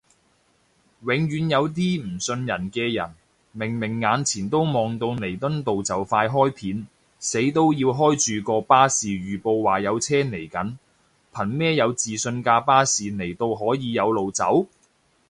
[1.01, 3.13] 永遠有啲唔信人嘅人，
[3.51, 6.87] 明明眼前都望到彌敦道就快開片，
[7.19, 10.77] 死都要開住個巴士預報話有車嚟緊，
[11.31, 14.65] 憑咩有自信架巴士嚟到可以有路走？